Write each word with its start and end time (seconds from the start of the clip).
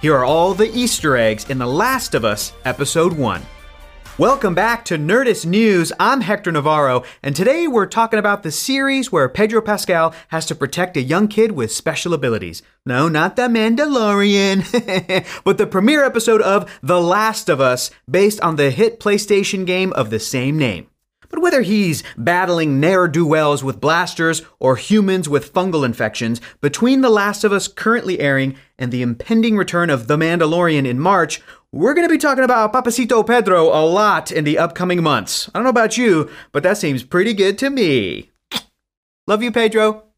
Here 0.00 0.16
are 0.16 0.24
all 0.24 0.54
the 0.54 0.74
Easter 0.74 1.14
eggs 1.14 1.50
in 1.50 1.58
The 1.58 1.66
Last 1.66 2.14
of 2.14 2.24
Us, 2.24 2.54
Episode 2.64 3.12
1. 3.12 3.42
Welcome 4.16 4.54
back 4.54 4.82
to 4.86 4.96
Nerdist 4.96 5.44
News. 5.44 5.92
I'm 6.00 6.22
Hector 6.22 6.50
Navarro, 6.50 7.04
and 7.22 7.36
today 7.36 7.68
we're 7.68 7.84
talking 7.84 8.18
about 8.18 8.42
the 8.42 8.50
series 8.50 9.12
where 9.12 9.28
Pedro 9.28 9.60
Pascal 9.60 10.14
has 10.28 10.46
to 10.46 10.54
protect 10.54 10.96
a 10.96 11.02
young 11.02 11.28
kid 11.28 11.52
with 11.52 11.70
special 11.70 12.14
abilities. 12.14 12.62
No, 12.86 13.10
not 13.10 13.36
the 13.36 13.42
Mandalorian, 13.42 14.64
but 15.44 15.58
the 15.58 15.66
premiere 15.66 16.02
episode 16.02 16.40
of 16.40 16.80
The 16.82 17.00
Last 17.00 17.50
of 17.50 17.60
Us, 17.60 17.90
based 18.10 18.40
on 18.40 18.56
the 18.56 18.70
hit 18.70 19.00
PlayStation 19.00 19.66
game 19.66 19.92
of 19.92 20.08
the 20.08 20.18
same 20.18 20.56
name. 20.56 20.89
But 21.30 21.40
whether 21.40 21.62
he's 21.62 22.02
battling 22.16 22.80
ne'er 22.80 23.08
do 23.08 23.24
wells 23.24 23.64
with 23.64 23.80
blasters 23.80 24.42
or 24.58 24.76
humans 24.76 25.28
with 25.28 25.54
fungal 25.54 25.84
infections, 25.84 26.40
between 26.60 27.00
The 27.00 27.08
Last 27.08 27.44
of 27.44 27.52
Us 27.52 27.68
currently 27.68 28.20
airing 28.20 28.56
and 28.78 28.92
the 28.92 29.02
impending 29.02 29.56
return 29.56 29.90
of 29.90 30.08
The 30.08 30.16
Mandalorian 30.16 30.86
in 30.86 31.00
March, 31.00 31.40
we're 31.72 31.94
going 31.94 32.06
to 32.06 32.12
be 32.12 32.18
talking 32.18 32.44
about 32.44 32.72
Papacito 32.72 33.24
Pedro 33.24 33.68
a 33.68 33.86
lot 33.86 34.32
in 34.32 34.44
the 34.44 34.58
upcoming 34.58 35.02
months. 35.02 35.48
I 35.48 35.58
don't 35.58 35.64
know 35.64 35.70
about 35.70 35.96
you, 35.96 36.28
but 36.50 36.64
that 36.64 36.78
seems 36.78 37.04
pretty 37.04 37.32
good 37.32 37.56
to 37.58 37.70
me. 37.70 38.30
Love 39.28 39.42
you, 39.42 39.52
Pedro. 39.52 40.09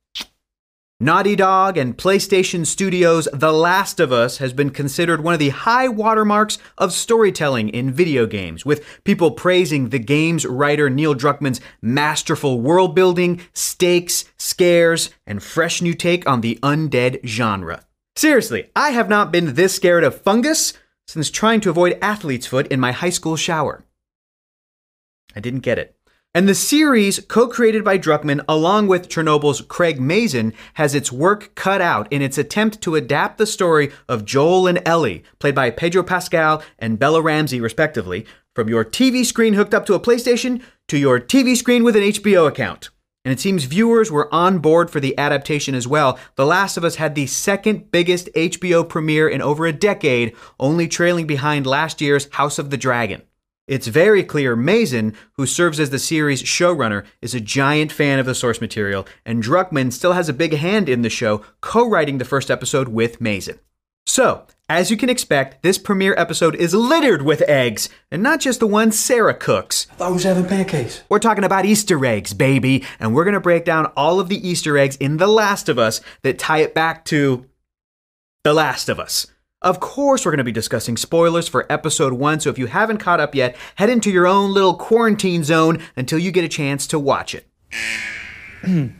Naughty 1.02 1.34
Dog 1.34 1.76
and 1.76 1.98
PlayStation 1.98 2.64
Studios' 2.64 3.26
The 3.32 3.52
Last 3.52 3.98
of 3.98 4.12
Us 4.12 4.38
has 4.38 4.52
been 4.52 4.70
considered 4.70 5.20
one 5.20 5.34
of 5.34 5.40
the 5.40 5.48
high 5.48 5.88
watermarks 5.88 6.58
of 6.78 6.92
storytelling 6.92 7.70
in 7.70 7.90
video 7.90 8.24
games, 8.24 8.64
with 8.64 8.84
people 9.02 9.32
praising 9.32 9.88
the 9.88 9.98
game's 9.98 10.46
writer 10.46 10.88
Neil 10.88 11.16
Druckmann's 11.16 11.60
masterful 11.80 12.60
world 12.60 12.94
building, 12.94 13.40
stakes, 13.52 14.26
scares, 14.36 15.10
and 15.26 15.42
fresh 15.42 15.82
new 15.82 15.92
take 15.92 16.24
on 16.28 16.40
the 16.40 16.56
undead 16.62 17.18
genre. 17.26 17.84
Seriously, 18.14 18.70
I 18.76 18.90
have 18.90 19.08
not 19.08 19.32
been 19.32 19.54
this 19.54 19.74
scared 19.74 20.04
of 20.04 20.22
fungus 20.22 20.72
since 21.08 21.32
trying 21.32 21.60
to 21.62 21.70
avoid 21.70 21.98
athlete's 22.00 22.46
foot 22.46 22.68
in 22.68 22.78
my 22.78 22.92
high 22.92 23.10
school 23.10 23.34
shower. 23.34 23.84
I 25.34 25.40
didn't 25.40 25.60
get 25.60 25.80
it. 25.80 25.96
And 26.34 26.48
the 26.48 26.54
series, 26.54 27.20
co 27.20 27.46
created 27.46 27.84
by 27.84 27.98
Druckmann 27.98 28.42
along 28.48 28.86
with 28.86 29.10
Chernobyl's 29.10 29.60
Craig 29.60 30.00
Mazin, 30.00 30.54
has 30.74 30.94
its 30.94 31.12
work 31.12 31.54
cut 31.54 31.82
out 31.82 32.10
in 32.10 32.22
its 32.22 32.38
attempt 32.38 32.80
to 32.80 32.94
adapt 32.94 33.36
the 33.36 33.44
story 33.44 33.92
of 34.08 34.24
Joel 34.24 34.66
and 34.66 34.80
Ellie, 34.88 35.24
played 35.38 35.54
by 35.54 35.68
Pedro 35.68 36.02
Pascal 36.02 36.62
and 36.78 36.98
Bella 36.98 37.20
Ramsey, 37.20 37.60
respectively, 37.60 38.24
from 38.54 38.70
your 38.70 38.82
TV 38.82 39.26
screen 39.26 39.52
hooked 39.52 39.74
up 39.74 39.84
to 39.84 39.94
a 39.94 40.00
PlayStation 40.00 40.62
to 40.88 40.96
your 40.96 41.20
TV 41.20 41.54
screen 41.54 41.84
with 41.84 41.96
an 41.96 42.02
HBO 42.02 42.48
account. 42.48 42.88
And 43.26 43.32
it 43.32 43.38
seems 43.38 43.64
viewers 43.64 44.10
were 44.10 44.32
on 44.34 44.58
board 44.58 44.90
for 44.90 45.00
the 45.00 45.16
adaptation 45.18 45.74
as 45.74 45.86
well. 45.86 46.18
The 46.36 46.46
Last 46.46 46.78
of 46.78 46.84
Us 46.84 46.96
had 46.96 47.14
the 47.14 47.26
second 47.26 47.90
biggest 47.90 48.30
HBO 48.34 48.88
premiere 48.88 49.28
in 49.28 49.42
over 49.42 49.66
a 49.66 49.72
decade, 49.72 50.34
only 50.58 50.88
trailing 50.88 51.26
behind 51.26 51.66
last 51.66 52.00
year's 52.00 52.32
House 52.32 52.58
of 52.58 52.70
the 52.70 52.78
Dragon. 52.78 53.22
It's 53.68 53.86
very 53.86 54.24
clear 54.24 54.56
Mazin, 54.56 55.14
who 55.34 55.46
serves 55.46 55.78
as 55.78 55.90
the 55.90 55.98
series' 56.00 56.42
showrunner, 56.42 57.04
is 57.20 57.32
a 57.32 57.40
giant 57.40 57.92
fan 57.92 58.18
of 58.18 58.26
the 58.26 58.34
source 58.34 58.60
material, 58.60 59.06
and 59.24 59.42
Druckmann 59.42 59.92
still 59.92 60.14
has 60.14 60.28
a 60.28 60.32
big 60.32 60.54
hand 60.54 60.88
in 60.88 61.02
the 61.02 61.10
show, 61.10 61.44
co 61.60 61.88
writing 61.88 62.18
the 62.18 62.24
first 62.24 62.50
episode 62.50 62.88
with 62.88 63.20
Mazin. 63.20 63.60
So, 64.04 64.46
as 64.68 64.90
you 64.90 64.96
can 64.96 65.08
expect, 65.08 65.62
this 65.62 65.78
premiere 65.78 66.14
episode 66.18 66.56
is 66.56 66.74
littered 66.74 67.22
with 67.22 67.40
eggs, 67.42 67.88
and 68.10 68.20
not 68.20 68.40
just 68.40 68.58
the 68.58 68.66
ones 68.66 68.98
Sarah 68.98 69.34
cooks. 69.34 69.86
I 69.92 69.94
thought 69.94 70.08
we 70.08 70.14
was 70.14 70.24
having 70.24 70.46
pancakes. 70.46 71.02
We're 71.08 71.20
talking 71.20 71.44
about 71.44 71.64
Easter 71.64 72.04
eggs, 72.04 72.34
baby, 72.34 72.84
and 72.98 73.14
we're 73.14 73.24
gonna 73.24 73.38
break 73.38 73.64
down 73.64 73.86
all 73.96 74.18
of 74.18 74.28
the 74.28 74.46
Easter 74.46 74.76
eggs 74.76 74.96
in 74.96 75.18
The 75.18 75.28
Last 75.28 75.68
of 75.68 75.78
Us 75.78 76.00
that 76.22 76.38
tie 76.38 76.58
it 76.58 76.74
back 76.74 77.04
to 77.06 77.46
The 78.42 78.54
Last 78.54 78.88
of 78.88 78.98
Us. 78.98 79.28
Of 79.62 79.78
course, 79.78 80.26
we're 80.26 80.32
going 80.32 80.38
to 80.38 80.44
be 80.44 80.50
discussing 80.52 80.96
spoilers 80.96 81.46
for 81.46 81.70
episode 81.70 82.12
one, 82.14 82.40
so 82.40 82.50
if 82.50 82.58
you 82.58 82.66
haven't 82.66 82.98
caught 82.98 83.20
up 83.20 83.34
yet, 83.34 83.56
head 83.76 83.88
into 83.88 84.10
your 84.10 84.26
own 84.26 84.52
little 84.52 84.74
quarantine 84.74 85.44
zone 85.44 85.80
until 85.96 86.18
you 86.18 86.32
get 86.32 86.44
a 86.44 86.48
chance 86.48 86.86
to 86.88 86.98
watch 86.98 87.34
it. 87.34 87.46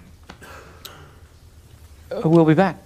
we'll 2.25 2.45
be 2.45 2.55
back. 2.55 2.79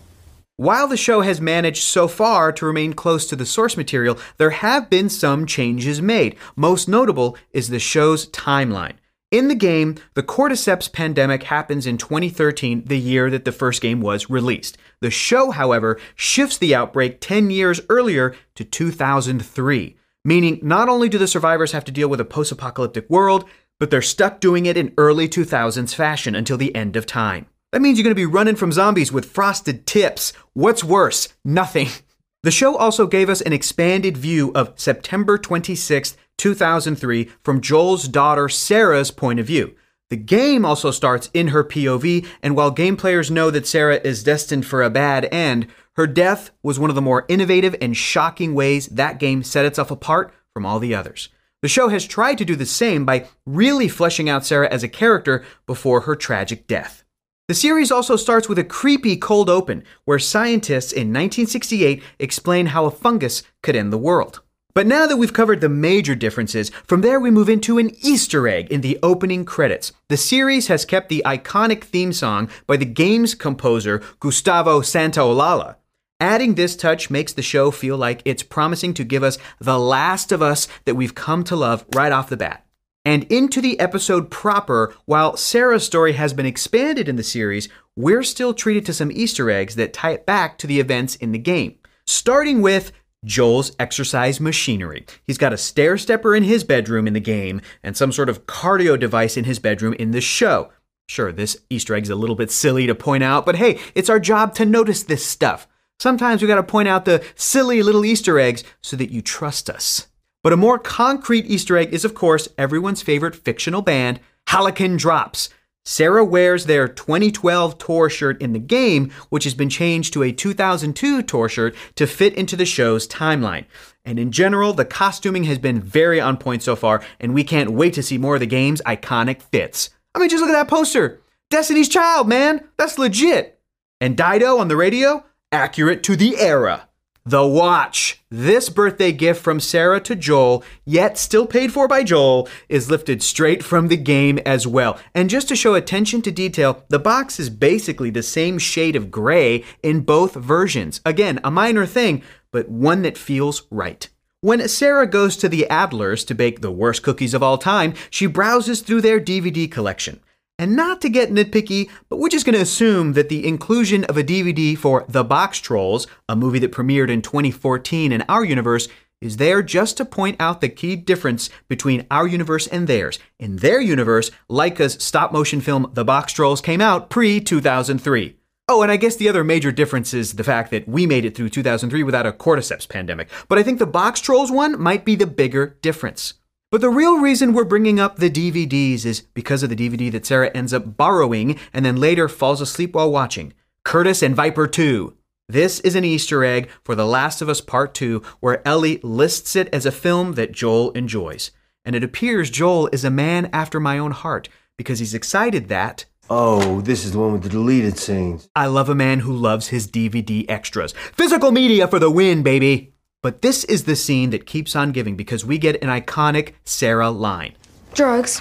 While 0.56 0.88
the 0.88 0.96
show 0.96 1.20
has 1.20 1.38
managed 1.38 1.82
so 1.82 2.08
far 2.08 2.50
to 2.52 2.64
remain 2.64 2.94
close 2.94 3.26
to 3.26 3.36
the 3.36 3.44
source 3.44 3.76
material, 3.76 4.18
there 4.38 4.50
have 4.50 4.88
been 4.88 5.10
some 5.10 5.44
changes 5.44 6.00
made. 6.00 6.34
Most 6.56 6.88
notable 6.88 7.36
is 7.52 7.68
the 7.68 7.78
show's 7.78 8.26
timeline. 8.30 8.94
In 9.36 9.48
the 9.48 9.54
game, 9.54 9.96
the 10.14 10.22
cordyceps 10.22 10.90
pandemic 10.90 11.42
happens 11.42 11.86
in 11.86 11.98
2013, 11.98 12.84
the 12.86 12.98
year 12.98 13.28
that 13.28 13.44
the 13.44 13.52
first 13.52 13.82
game 13.82 14.00
was 14.00 14.30
released. 14.30 14.78
The 15.02 15.10
show, 15.10 15.50
however, 15.50 16.00
shifts 16.14 16.56
the 16.56 16.74
outbreak 16.74 17.20
10 17.20 17.50
years 17.50 17.82
earlier 17.90 18.34
to 18.54 18.64
2003, 18.64 19.94
meaning 20.24 20.58
not 20.62 20.88
only 20.88 21.10
do 21.10 21.18
the 21.18 21.28
survivors 21.28 21.72
have 21.72 21.84
to 21.84 21.92
deal 21.92 22.08
with 22.08 22.18
a 22.18 22.24
post 22.24 22.50
apocalyptic 22.50 23.10
world, 23.10 23.44
but 23.78 23.90
they're 23.90 24.00
stuck 24.00 24.40
doing 24.40 24.64
it 24.64 24.78
in 24.78 24.94
early 24.96 25.28
2000s 25.28 25.94
fashion 25.94 26.34
until 26.34 26.56
the 26.56 26.74
end 26.74 26.96
of 26.96 27.04
time. 27.04 27.44
That 27.72 27.82
means 27.82 27.98
you're 27.98 28.04
going 28.04 28.12
to 28.12 28.14
be 28.14 28.24
running 28.24 28.56
from 28.56 28.72
zombies 28.72 29.12
with 29.12 29.30
frosted 29.30 29.86
tips. 29.86 30.32
What's 30.54 30.82
worse? 30.82 31.28
Nothing. 31.44 31.88
The 32.42 32.52
show 32.52 32.76
also 32.76 33.08
gave 33.08 33.28
us 33.28 33.40
an 33.40 33.52
expanded 33.52 34.16
view 34.16 34.52
of 34.54 34.72
September 34.76 35.36
26th, 35.36 36.14
2003, 36.38 37.30
from 37.42 37.60
Joel's 37.60 38.08
daughter 38.08 38.48
Sarah's 38.48 39.10
point 39.10 39.40
of 39.40 39.46
view. 39.46 39.74
The 40.08 40.16
game 40.16 40.64
also 40.64 40.90
starts 40.90 41.30
in 41.34 41.48
her 41.48 41.64
POV, 41.64 42.26
and 42.42 42.54
while 42.54 42.70
game 42.70 42.96
players 42.96 43.30
know 43.30 43.50
that 43.50 43.66
Sarah 43.66 44.00
is 44.04 44.22
destined 44.22 44.64
for 44.64 44.82
a 44.82 44.90
bad 44.90 45.28
end, 45.32 45.66
her 45.96 46.06
death 46.06 46.50
was 46.62 46.78
one 46.78 46.90
of 46.90 46.96
the 46.96 47.02
more 47.02 47.24
innovative 47.28 47.74
and 47.80 47.96
shocking 47.96 48.54
ways 48.54 48.86
that 48.88 49.18
game 49.18 49.42
set 49.42 49.64
itself 49.64 49.90
apart 49.90 50.32
from 50.52 50.64
all 50.64 50.78
the 50.78 50.94
others. 50.94 51.30
The 51.62 51.68
show 51.68 51.88
has 51.88 52.06
tried 52.06 52.38
to 52.38 52.44
do 52.44 52.54
the 52.54 52.66
same 52.66 53.04
by 53.04 53.26
really 53.46 53.88
fleshing 53.88 54.28
out 54.28 54.46
Sarah 54.46 54.68
as 54.68 54.82
a 54.82 54.88
character 54.88 55.44
before 55.66 56.02
her 56.02 56.14
tragic 56.14 56.66
death. 56.66 57.02
The 57.48 57.54
series 57.54 57.90
also 57.90 58.16
starts 58.16 58.48
with 58.48 58.58
a 58.58 58.64
creepy 58.64 59.16
cold 59.16 59.48
open 59.48 59.84
where 60.04 60.18
scientists 60.18 60.92
in 60.92 61.12
1968 61.12 62.02
explain 62.18 62.66
how 62.66 62.84
a 62.84 62.90
fungus 62.90 63.42
could 63.62 63.74
end 63.74 63.92
the 63.92 63.98
world. 63.98 64.42
But 64.76 64.86
now 64.86 65.06
that 65.06 65.16
we've 65.16 65.32
covered 65.32 65.62
the 65.62 65.70
major 65.70 66.14
differences, 66.14 66.68
from 66.84 67.00
there 67.00 67.18
we 67.18 67.30
move 67.30 67.48
into 67.48 67.78
an 67.78 67.96
Easter 68.04 68.46
egg 68.46 68.70
in 68.70 68.82
the 68.82 68.98
opening 69.02 69.46
credits. 69.46 69.90
The 70.10 70.18
series 70.18 70.66
has 70.66 70.84
kept 70.84 71.08
the 71.08 71.22
iconic 71.24 71.82
theme 71.82 72.12
song 72.12 72.50
by 72.66 72.76
the 72.76 72.84
game's 72.84 73.34
composer 73.34 74.02
Gustavo 74.20 74.82
Santaolalla. 74.82 75.76
Adding 76.20 76.56
this 76.56 76.76
touch 76.76 77.08
makes 77.08 77.32
the 77.32 77.40
show 77.40 77.70
feel 77.70 77.96
like 77.96 78.20
it's 78.26 78.42
promising 78.42 78.92
to 78.92 79.02
give 79.02 79.22
us 79.22 79.38
the 79.58 79.78
last 79.78 80.30
of 80.30 80.42
us 80.42 80.68
that 80.84 80.94
we've 80.94 81.14
come 81.14 81.42
to 81.44 81.56
love 81.56 81.86
right 81.94 82.12
off 82.12 82.28
the 82.28 82.36
bat. 82.36 82.66
And 83.02 83.24
into 83.32 83.62
the 83.62 83.80
episode 83.80 84.30
proper, 84.30 84.94
while 85.06 85.38
Sarah's 85.38 85.86
story 85.86 86.12
has 86.12 86.34
been 86.34 86.44
expanded 86.44 87.08
in 87.08 87.16
the 87.16 87.22
series, 87.22 87.70
we're 87.96 88.22
still 88.22 88.52
treated 88.52 88.84
to 88.84 88.92
some 88.92 89.10
Easter 89.10 89.50
eggs 89.50 89.76
that 89.76 89.94
tie 89.94 90.10
it 90.10 90.26
back 90.26 90.58
to 90.58 90.66
the 90.66 90.80
events 90.80 91.16
in 91.16 91.32
the 91.32 91.38
game. 91.38 91.78
Starting 92.06 92.60
with 92.60 92.92
Joel's 93.26 93.72
exercise 93.78 94.40
machinery. 94.40 95.04
He's 95.26 95.36
got 95.36 95.52
a 95.52 95.58
stair 95.58 95.98
stepper 95.98 96.34
in 96.34 96.44
his 96.44 96.64
bedroom 96.64 97.06
in 97.06 97.12
the 97.12 97.20
game 97.20 97.60
and 97.82 97.96
some 97.96 98.12
sort 98.12 98.30
of 98.30 98.46
cardio 98.46 98.98
device 98.98 99.36
in 99.36 99.44
his 99.44 99.58
bedroom 99.58 99.92
in 99.94 100.12
the 100.12 100.22
show. 100.22 100.72
Sure, 101.08 101.32
this 101.32 101.58
Easter 101.68 101.94
egg's 101.94 102.08
a 102.08 102.16
little 102.16 102.36
bit 102.36 102.50
silly 102.50 102.86
to 102.86 102.94
point 102.94 103.22
out, 103.22 103.44
but 103.44 103.56
hey, 103.56 103.78
it's 103.94 104.08
our 104.08 104.18
job 104.18 104.54
to 104.54 104.64
notice 104.64 105.02
this 105.02 105.26
stuff. 105.26 105.68
Sometimes 105.98 106.40
we 106.40 106.48
gotta 106.48 106.62
point 106.62 106.88
out 106.88 107.04
the 107.04 107.24
silly 107.34 107.82
little 107.82 108.04
Easter 108.04 108.38
eggs 108.38 108.64
so 108.80 108.96
that 108.96 109.10
you 109.10 109.20
trust 109.20 109.68
us. 109.68 110.06
But 110.42 110.52
a 110.52 110.56
more 110.56 110.78
concrete 110.78 111.46
Easter 111.46 111.76
egg 111.76 111.92
is, 111.92 112.04
of 112.04 112.14
course, 112.14 112.48
everyone's 112.56 113.02
favorite 113.02 113.34
fictional 113.34 113.82
band, 113.82 114.20
Halloken 114.48 114.96
Drops. 114.96 115.48
Sarah 115.88 116.24
wears 116.24 116.66
their 116.66 116.88
2012 116.88 117.78
tour 117.78 118.10
shirt 118.10 118.42
in 118.42 118.52
the 118.52 118.58
game, 118.58 119.12
which 119.28 119.44
has 119.44 119.54
been 119.54 119.70
changed 119.70 120.12
to 120.12 120.24
a 120.24 120.32
2002 120.32 121.22
tour 121.22 121.48
shirt 121.48 121.76
to 121.94 122.08
fit 122.08 122.34
into 122.34 122.56
the 122.56 122.66
show's 122.66 123.06
timeline. 123.06 123.66
And 124.04 124.18
in 124.18 124.32
general, 124.32 124.72
the 124.72 124.84
costuming 124.84 125.44
has 125.44 125.58
been 125.58 125.80
very 125.80 126.20
on 126.20 126.38
point 126.38 126.64
so 126.64 126.74
far, 126.74 127.04
and 127.20 127.32
we 127.32 127.44
can't 127.44 127.70
wait 127.70 127.94
to 127.94 128.02
see 128.02 128.18
more 128.18 128.34
of 128.34 128.40
the 128.40 128.46
game's 128.46 128.82
iconic 128.82 129.40
fits. 129.40 129.90
I 130.12 130.18
mean, 130.18 130.28
just 130.28 130.40
look 130.40 130.50
at 130.50 130.54
that 130.54 130.68
poster. 130.68 131.20
Destiny's 131.50 131.88
Child, 131.88 132.28
man. 132.28 132.66
That's 132.76 132.98
legit. 132.98 133.60
And 134.00 134.16
Dido 134.16 134.58
on 134.58 134.66
the 134.66 134.76
radio, 134.76 135.24
accurate 135.52 136.02
to 136.02 136.16
the 136.16 136.36
era. 136.38 136.85
The 137.28 137.44
watch. 137.44 138.22
This 138.30 138.68
birthday 138.68 139.10
gift 139.10 139.42
from 139.42 139.58
Sarah 139.58 139.98
to 139.98 140.14
Joel, 140.14 140.62
yet 140.84 141.18
still 141.18 141.44
paid 141.44 141.72
for 141.72 141.88
by 141.88 142.04
Joel, 142.04 142.48
is 142.68 142.88
lifted 142.88 143.20
straight 143.20 143.64
from 143.64 143.88
the 143.88 143.96
game 143.96 144.38
as 144.46 144.64
well. 144.64 144.96
And 145.12 145.28
just 145.28 145.48
to 145.48 145.56
show 145.56 145.74
attention 145.74 146.22
to 146.22 146.30
detail, 146.30 146.84
the 146.88 147.00
box 147.00 147.40
is 147.40 147.50
basically 147.50 148.10
the 148.10 148.22
same 148.22 148.58
shade 148.58 148.94
of 148.94 149.10
gray 149.10 149.64
in 149.82 150.02
both 150.02 150.34
versions. 150.34 151.00
Again, 151.04 151.40
a 151.42 151.50
minor 151.50 151.84
thing, 151.84 152.22
but 152.52 152.68
one 152.68 153.02
that 153.02 153.18
feels 153.18 153.64
right. 153.72 154.08
When 154.40 154.68
Sarah 154.68 155.08
goes 155.08 155.36
to 155.38 155.48
the 155.48 155.66
Adlers 155.68 156.24
to 156.28 156.34
bake 156.36 156.60
the 156.60 156.70
worst 156.70 157.02
cookies 157.02 157.34
of 157.34 157.42
all 157.42 157.58
time, 157.58 157.94
she 158.08 158.26
browses 158.26 158.82
through 158.82 159.00
their 159.00 159.18
DVD 159.18 159.68
collection. 159.68 160.20
And 160.58 160.74
not 160.74 161.02
to 161.02 161.10
get 161.10 161.30
nitpicky, 161.30 161.90
but 162.08 162.16
we're 162.16 162.30
just 162.30 162.46
going 162.46 162.54
to 162.54 162.62
assume 162.62 163.12
that 163.12 163.28
the 163.28 163.46
inclusion 163.46 164.04
of 164.04 164.16
a 164.16 164.24
DVD 164.24 164.76
for 164.76 165.04
The 165.06 165.24
Boxtrolls, 165.24 166.06
a 166.30 166.34
movie 166.36 166.58
that 166.60 166.72
premiered 166.72 167.10
in 167.10 167.20
2014 167.20 168.10
in 168.10 168.22
our 168.22 168.42
universe, 168.42 168.88
is 169.20 169.36
there 169.36 169.62
just 169.62 169.98
to 169.98 170.04
point 170.06 170.36
out 170.40 170.62
the 170.62 170.70
key 170.70 170.96
difference 170.96 171.50
between 171.68 172.06
our 172.10 172.26
universe 172.26 172.66
and 172.68 172.86
theirs. 172.86 173.18
In 173.38 173.56
their 173.56 173.82
universe, 173.82 174.30
Laika's 174.48 174.94
stop 174.94 175.30
motion 175.30 175.60
film 175.60 175.90
The 175.92 176.04
Boxtrolls 176.04 176.62
came 176.62 176.80
out 176.80 177.10
pre 177.10 177.38
2003. 177.38 178.36
Oh, 178.68 178.82
and 178.82 178.90
I 178.90 178.96
guess 178.96 179.16
the 179.16 179.28
other 179.28 179.44
major 179.44 179.70
difference 179.70 180.12
is 180.12 180.34
the 180.34 180.44
fact 180.44 180.70
that 180.70 180.88
we 180.88 181.06
made 181.06 181.24
it 181.24 181.36
through 181.36 181.50
2003 181.50 182.02
without 182.02 182.26
a 182.26 182.32
cordyceps 182.32 182.88
pandemic. 182.88 183.28
But 183.48 183.58
I 183.58 183.62
think 183.62 183.78
the 183.78 183.86
Boxtrolls 183.86 184.50
one 184.50 184.80
might 184.80 185.04
be 185.04 185.16
the 185.16 185.26
bigger 185.26 185.76
difference. 185.82 186.34
But 186.72 186.80
the 186.80 186.90
real 186.90 187.20
reason 187.20 187.52
we're 187.52 187.62
bringing 187.62 188.00
up 188.00 188.16
the 188.16 188.28
DVDs 188.28 189.06
is 189.06 189.20
because 189.20 189.62
of 189.62 189.70
the 189.70 189.76
DVD 189.76 190.10
that 190.10 190.26
Sarah 190.26 190.50
ends 190.52 190.72
up 190.72 190.96
borrowing 190.96 191.60
and 191.72 191.84
then 191.84 191.94
later 191.94 192.28
falls 192.28 192.60
asleep 192.60 192.94
while 192.94 193.10
watching 193.10 193.52
Curtis 193.84 194.20
and 194.20 194.34
Viper 194.34 194.66
2. 194.66 195.14
This 195.48 195.78
is 195.80 195.94
an 195.94 196.04
Easter 196.04 196.42
egg 196.44 196.68
for 196.82 196.96
The 196.96 197.06
Last 197.06 197.40
of 197.40 197.48
Us 197.48 197.60
Part 197.60 197.94
2, 197.94 198.20
where 198.40 198.66
Ellie 198.66 198.98
lists 199.04 199.54
it 199.54 199.68
as 199.72 199.86
a 199.86 199.92
film 199.92 200.32
that 200.32 200.50
Joel 200.50 200.90
enjoys. 200.90 201.52
And 201.84 201.94
it 201.94 202.02
appears 202.02 202.50
Joel 202.50 202.88
is 202.88 203.04
a 203.04 203.10
man 203.10 203.48
after 203.52 203.78
my 203.78 203.96
own 203.96 204.10
heart 204.10 204.48
because 204.76 204.98
he's 204.98 205.14
excited 205.14 205.68
that 205.68 206.06
Oh, 206.28 206.80
this 206.80 207.04
is 207.04 207.12
the 207.12 207.20
one 207.20 207.32
with 207.32 207.44
the 207.44 207.48
deleted 207.48 207.96
scenes. 207.96 208.48
I 208.56 208.66
love 208.66 208.88
a 208.88 208.96
man 208.96 209.20
who 209.20 209.32
loves 209.32 209.68
his 209.68 209.86
DVD 209.86 210.44
extras. 210.48 210.92
Physical 211.12 211.52
media 211.52 211.86
for 211.86 212.00
the 212.00 212.10
win, 212.10 212.42
baby! 212.42 212.95
But 213.26 213.42
this 213.42 213.64
is 213.64 213.82
the 213.82 213.96
scene 213.96 214.30
that 214.30 214.46
keeps 214.46 214.76
on 214.76 214.92
giving 214.92 215.16
because 215.16 215.44
we 215.44 215.58
get 215.58 215.82
an 215.82 215.88
iconic 215.88 216.52
Sarah 216.64 217.10
line. 217.10 217.56
Drugs. 217.92 218.40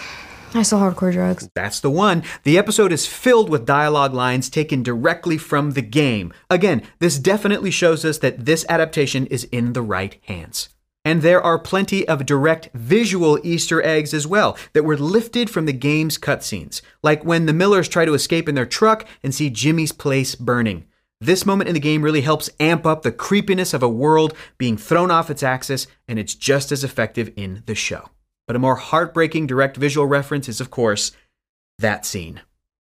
I 0.53 0.61
sell 0.61 0.79
hardcore 0.79 1.11
drugs. 1.11 1.49
That's 1.55 1.79
the 1.79 1.89
one. 1.89 2.21
The 2.43 2.59
episode 2.59 2.91
is 2.91 3.07
filled 3.07 3.49
with 3.49 3.65
dialogue 3.65 4.13
lines 4.13 4.47
taken 4.47 4.83
directly 4.83 5.39
from 5.39 5.71
the 5.71 5.81
game. 5.81 6.31
Again, 6.51 6.83
this 6.99 7.17
definitely 7.17 7.71
shows 7.71 8.05
us 8.05 8.19
that 8.19 8.45
this 8.45 8.63
adaptation 8.69 9.25
is 9.25 9.45
in 9.45 9.73
the 9.73 9.81
right 9.81 10.19
hands. 10.27 10.69
And 11.03 11.23
there 11.23 11.41
are 11.41 11.57
plenty 11.57 12.07
of 12.07 12.27
direct 12.27 12.69
visual 12.75 13.39
Easter 13.41 13.81
eggs 13.81 14.13
as 14.13 14.27
well 14.27 14.55
that 14.73 14.85
were 14.85 14.97
lifted 14.97 15.49
from 15.49 15.65
the 15.65 15.73
game's 15.73 16.19
cutscenes, 16.19 16.83
like 17.01 17.25
when 17.25 17.47
the 17.47 17.53
Millers 17.53 17.89
try 17.89 18.05
to 18.05 18.13
escape 18.13 18.47
in 18.47 18.53
their 18.53 18.67
truck 18.67 19.07
and 19.23 19.33
see 19.33 19.49
Jimmy's 19.49 19.91
place 19.91 20.35
burning. 20.35 20.85
This 21.21 21.45
moment 21.45 21.69
in 21.69 21.73
the 21.73 21.79
game 21.79 22.01
really 22.01 22.21
helps 22.21 22.49
amp 22.59 22.85
up 22.85 23.01
the 23.01 23.11
creepiness 23.11 23.73
of 23.73 23.81
a 23.81 23.89
world 23.89 24.33
being 24.57 24.77
thrown 24.77 25.11
off 25.11 25.29
its 25.29 25.43
axis, 25.43 25.87
and 26.07 26.19
it's 26.19 26.35
just 26.35 26.71
as 26.71 26.83
effective 26.83 27.31
in 27.35 27.63
the 27.65 27.75
show. 27.75 28.09
But 28.47 28.55
a 28.55 28.59
more 28.59 28.75
heartbreaking 28.75 29.47
direct 29.47 29.77
visual 29.77 30.05
reference 30.05 30.49
is, 30.49 30.61
of 30.61 30.69
course, 30.69 31.11
that 31.79 32.05
scene. 32.05 32.41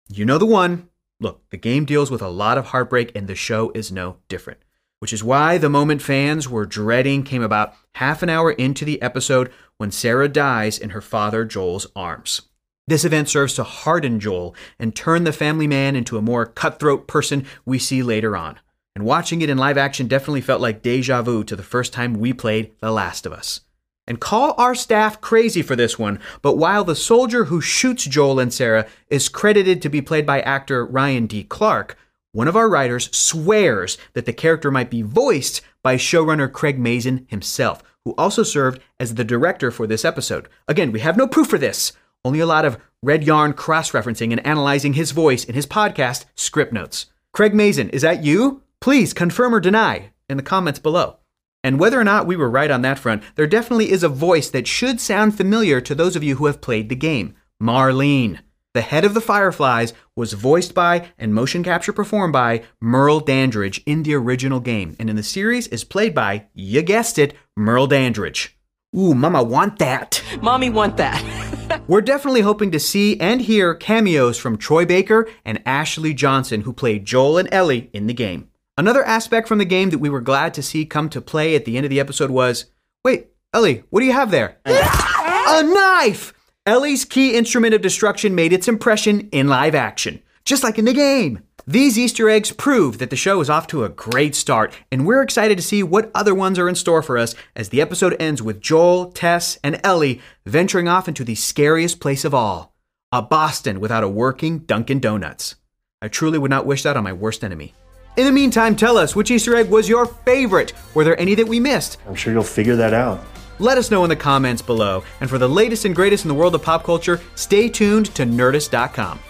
You 0.08 0.24
know 0.24 0.38
the 0.38 0.46
one. 0.46 0.88
Look, 1.20 1.42
the 1.50 1.56
game 1.56 1.84
deals 1.84 2.10
with 2.10 2.22
a 2.22 2.28
lot 2.28 2.58
of 2.58 2.66
heartbreak, 2.66 3.12
and 3.14 3.28
the 3.28 3.34
show 3.34 3.70
is 3.74 3.92
no 3.92 4.16
different 4.28 4.58
which 5.02 5.12
is 5.12 5.24
why 5.24 5.58
the 5.58 5.68
moment 5.68 6.00
fans 6.00 6.48
were 6.48 6.64
dreading 6.64 7.24
came 7.24 7.42
about 7.42 7.74
half 7.96 8.22
an 8.22 8.28
hour 8.28 8.52
into 8.52 8.84
the 8.84 9.02
episode 9.02 9.50
when 9.76 9.90
Sarah 9.90 10.28
dies 10.28 10.78
in 10.78 10.90
her 10.90 11.00
father 11.00 11.44
Joel's 11.44 11.88
arms. 11.96 12.42
This 12.88 13.04
event 13.04 13.28
serves 13.28 13.54
to 13.54 13.62
harden 13.62 14.18
Joel 14.18 14.56
and 14.78 14.94
turn 14.94 15.24
the 15.24 15.32
family 15.32 15.66
man 15.66 15.94
into 15.94 16.18
a 16.18 16.22
more 16.22 16.46
cutthroat 16.46 17.06
person 17.06 17.46
we 17.64 17.78
see 17.78 18.02
later 18.02 18.36
on. 18.36 18.58
And 18.94 19.04
watching 19.04 19.40
it 19.40 19.48
in 19.48 19.56
live 19.56 19.78
action 19.78 20.08
definitely 20.08 20.40
felt 20.40 20.60
like 20.60 20.82
deja 20.82 21.22
vu 21.22 21.44
to 21.44 21.56
the 21.56 21.62
first 21.62 21.92
time 21.92 22.14
we 22.14 22.32
played 22.32 22.72
The 22.80 22.90
Last 22.90 23.24
of 23.24 23.32
Us. 23.32 23.60
And 24.06 24.20
call 24.20 24.54
our 24.58 24.74
staff 24.74 25.20
crazy 25.20 25.62
for 25.62 25.76
this 25.76 25.96
one, 25.96 26.18
but 26.42 26.58
while 26.58 26.82
the 26.82 26.96
soldier 26.96 27.44
who 27.44 27.60
shoots 27.60 28.04
Joel 28.04 28.40
and 28.40 28.52
Sarah 28.52 28.86
is 29.08 29.28
credited 29.28 29.80
to 29.80 29.88
be 29.88 30.02
played 30.02 30.26
by 30.26 30.40
actor 30.40 30.84
Ryan 30.84 31.26
D. 31.26 31.44
Clark, 31.44 31.96
one 32.32 32.48
of 32.48 32.56
our 32.56 32.68
writers 32.68 33.16
swears 33.16 33.96
that 34.14 34.26
the 34.26 34.32
character 34.32 34.72
might 34.72 34.90
be 34.90 35.02
voiced 35.02 35.60
by 35.84 35.96
showrunner 35.96 36.52
Craig 36.52 36.80
Mazin 36.80 37.26
himself, 37.30 37.82
who 38.04 38.14
also 38.18 38.42
served 38.42 38.82
as 38.98 39.14
the 39.14 39.24
director 39.24 39.70
for 39.70 39.86
this 39.86 40.04
episode. 40.04 40.48
Again, 40.66 40.90
we 40.90 41.00
have 41.00 41.16
no 41.16 41.28
proof 41.28 41.46
for 41.46 41.58
this, 41.58 41.92
only 42.24 42.40
a 42.40 42.46
lot 42.46 42.64
of 42.64 42.78
red 43.02 43.24
yarn 43.24 43.52
cross 43.52 43.90
referencing 43.92 44.30
and 44.30 44.44
analyzing 44.46 44.94
his 44.94 45.10
voice 45.10 45.44
in 45.44 45.54
his 45.54 45.66
podcast, 45.66 46.24
Scriptnotes. 46.36 47.06
Craig 47.32 47.54
Mazin, 47.54 47.90
is 47.90 48.02
that 48.02 48.22
you? 48.22 48.62
Please 48.80 49.12
confirm 49.12 49.54
or 49.54 49.60
deny 49.60 50.10
in 50.28 50.36
the 50.36 50.42
comments 50.42 50.78
below. 50.78 51.18
And 51.64 51.78
whether 51.78 51.98
or 52.00 52.04
not 52.04 52.26
we 52.26 52.36
were 52.36 52.50
right 52.50 52.70
on 52.70 52.82
that 52.82 52.98
front, 52.98 53.22
there 53.36 53.46
definitely 53.46 53.90
is 53.90 54.02
a 54.02 54.08
voice 54.08 54.50
that 54.50 54.66
should 54.66 55.00
sound 55.00 55.36
familiar 55.36 55.80
to 55.80 55.94
those 55.94 56.16
of 56.16 56.24
you 56.24 56.36
who 56.36 56.46
have 56.46 56.60
played 56.60 56.88
the 56.88 56.96
game 56.96 57.34
Marlene. 57.62 58.40
The 58.74 58.80
head 58.80 59.04
of 59.04 59.14
the 59.14 59.20
Fireflies 59.20 59.92
was 60.16 60.32
voiced 60.32 60.74
by 60.74 61.10
and 61.18 61.34
motion 61.34 61.62
capture 61.62 61.92
performed 61.92 62.32
by 62.32 62.64
Merle 62.80 63.20
Dandridge 63.20 63.82
in 63.84 64.02
the 64.02 64.14
original 64.14 64.60
game, 64.60 64.96
and 64.98 65.10
in 65.10 65.16
the 65.16 65.22
series 65.22 65.66
is 65.68 65.84
played 65.84 66.14
by, 66.14 66.46
you 66.54 66.80
guessed 66.82 67.18
it, 67.18 67.34
Merle 67.56 67.86
Dandridge. 67.86 68.56
Ooh, 68.94 69.14
mama 69.14 69.42
want 69.42 69.78
that. 69.78 70.22
Mommy 70.42 70.68
want 70.68 70.98
that. 70.98 71.80
We're 71.88 72.02
definitely 72.02 72.42
hoping 72.42 72.70
to 72.72 72.78
see 72.78 73.18
and 73.18 73.40
hear 73.40 73.74
cameos 73.74 74.36
from 74.36 74.58
Troy 74.58 74.84
Baker 74.84 75.30
and 75.46 75.62
Ashley 75.64 76.12
Johnson, 76.12 76.62
who 76.62 76.74
played 76.74 77.06
Joel 77.06 77.38
and 77.38 77.48
Ellie 77.50 77.88
in 77.94 78.06
the 78.06 78.12
game. 78.12 78.50
Another 78.76 79.02
aspect 79.02 79.48
from 79.48 79.56
the 79.56 79.64
game 79.64 79.88
that 79.90 79.98
we 79.98 80.10
were 80.10 80.20
glad 80.20 80.52
to 80.54 80.62
see 80.62 80.84
come 80.84 81.08
to 81.08 81.22
play 81.22 81.54
at 81.54 81.64
the 81.64 81.78
end 81.78 81.86
of 81.86 81.90
the 81.90 82.00
episode 82.00 82.30
was 82.30 82.66
wait, 83.02 83.28
Ellie, 83.54 83.84
what 83.88 84.00
do 84.00 84.06
you 84.06 84.12
have 84.12 84.30
there? 84.30 84.58
A 84.66 85.62
knife! 85.62 86.34
Ellie's 86.66 87.06
key 87.06 87.34
instrument 87.34 87.74
of 87.74 87.80
destruction 87.80 88.34
made 88.34 88.52
its 88.52 88.68
impression 88.68 89.28
in 89.30 89.48
live 89.48 89.74
action, 89.74 90.22
just 90.44 90.62
like 90.62 90.78
in 90.78 90.84
the 90.84 90.92
game. 90.92 91.40
These 91.66 91.96
Easter 91.96 92.28
eggs 92.28 92.50
prove 92.50 92.98
that 92.98 93.10
the 93.10 93.16
show 93.16 93.40
is 93.40 93.48
off 93.48 93.68
to 93.68 93.84
a 93.84 93.88
great 93.88 94.34
start, 94.34 94.74
and 94.90 95.06
we're 95.06 95.22
excited 95.22 95.56
to 95.58 95.62
see 95.62 95.84
what 95.84 96.10
other 96.12 96.34
ones 96.34 96.58
are 96.58 96.68
in 96.68 96.74
store 96.74 97.02
for 97.02 97.16
us 97.16 97.36
as 97.54 97.68
the 97.68 97.80
episode 97.80 98.16
ends 98.20 98.42
with 98.42 98.60
Joel, 98.60 99.12
Tess, 99.12 99.60
and 99.62 99.80
Ellie 99.84 100.20
venturing 100.44 100.88
off 100.88 101.06
into 101.06 101.22
the 101.22 101.36
scariest 101.36 102.00
place 102.00 102.24
of 102.24 102.34
all 102.34 102.74
a 103.12 103.22
Boston 103.22 103.78
without 103.78 104.02
a 104.02 104.08
working 104.08 104.60
Dunkin' 104.60 104.98
Donuts. 104.98 105.54
I 106.00 106.08
truly 106.08 106.38
would 106.38 106.50
not 106.50 106.66
wish 106.66 106.82
that 106.82 106.96
on 106.96 107.04
my 107.04 107.12
worst 107.12 107.44
enemy. 107.44 107.74
In 108.16 108.24
the 108.24 108.32
meantime, 108.32 108.74
tell 108.74 108.96
us 108.96 109.14
which 109.14 109.30
Easter 109.30 109.54
egg 109.54 109.68
was 109.68 109.88
your 109.88 110.06
favorite? 110.06 110.72
Were 110.94 111.04
there 111.04 111.20
any 111.20 111.36
that 111.36 111.46
we 111.46 111.60
missed? 111.60 111.98
I'm 112.08 112.14
sure 112.16 112.32
you'll 112.32 112.42
figure 112.42 112.74
that 112.76 112.94
out. 112.94 113.22
Let 113.58 113.78
us 113.78 113.90
know 113.90 114.02
in 114.02 114.08
the 114.08 114.16
comments 114.16 114.62
below. 114.62 115.04
And 115.20 115.30
for 115.30 115.38
the 115.38 115.48
latest 115.48 115.84
and 115.84 115.94
greatest 115.94 116.24
in 116.24 116.28
the 116.28 116.34
world 116.34 116.54
of 116.54 116.62
pop 116.62 116.82
culture, 116.82 117.20
stay 117.36 117.68
tuned 117.68 118.06
to 118.16 118.24
Nerdist.com. 118.24 119.20